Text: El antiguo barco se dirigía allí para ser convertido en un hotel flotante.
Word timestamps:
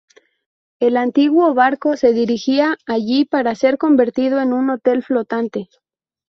El 0.79 0.97
antiguo 0.97 1.53
barco 1.53 1.95
se 1.95 2.11
dirigía 2.11 2.75
allí 2.87 3.23
para 3.23 3.53
ser 3.53 3.77
convertido 3.77 4.41
en 4.41 4.51
un 4.51 4.71
hotel 4.71 5.03
flotante. 5.03 5.69